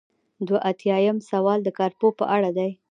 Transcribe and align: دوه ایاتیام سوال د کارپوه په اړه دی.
دوه 0.47 0.59
ایاتیام 0.67 1.17
سوال 1.29 1.59
د 1.63 1.69
کارپوه 1.79 2.11
په 2.19 2.25
اړه 2.35 2.49
دی. 2.57 2.69